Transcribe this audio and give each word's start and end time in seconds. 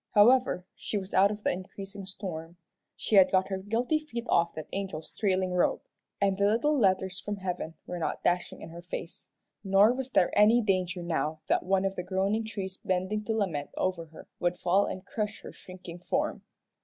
However, 0.15 0.65
she 0.73 0.97
was 0.97 1.13
out 1.13 1.29
of 1.29 1.43
the 1.43 1.51
increasing 1.51 2.05
storm. 2.05 2.57
She 2.95 3.17
had 3.17 3.31
got 3.31 3.49
her 3.49 3.59
guilty 3.59 3.99
feet 3.99 4.25
off 4.29 4.55
that 4.55 4.67
angel's 4.73 5.13
trailing 5.13 5.51
robe, 5.53 5.81
and 6.19 6.39
the 6.39 6.47
little 6.47 6.75
letters 6.75 7.19
from 7.19 7.35
heaven 7.35 7.75
were 7.85 7.99
not 7.99 8.23
dashing 8.23 8.63
in 8.63 8.69
her 8.69 8.81
face, 8.81 9.31
nor 9.63 9.93
was 9.93 10.09
there 10.09 10.35
any 10.35 10.59
danger 10.59 11.03
now 11.03 11.41
that 11.49 11.61
one 11.61 11.85
of 11.85 11.95
the 11.95 12.01
groaning 12.01 12.45
trees 12.45 12.77
bending 12.77 13.23
to 13.25 13.33
lament 13.37 13.69
over 13.77 14.05
her 14.07 14.27
would 14.39 14.57
fall 14.57 14.87
and 14.87 15.05
crush 15.05 15.41
her 15.41 15.51
shrinking 15.51 15.99
form. 15.99 16.41